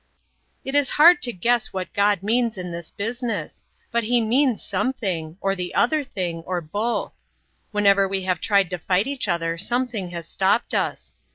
[0.65, 3.63] "It is hard to guess what God means in this business.
[3.91, 7.13] But he means something or the other thing, or both.
[7.69, 11.17] Whenever we have tried to fight each other something has stopped us.